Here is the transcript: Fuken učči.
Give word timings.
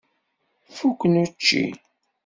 Fuken 0.75 1.13
učči. 1.23 1.63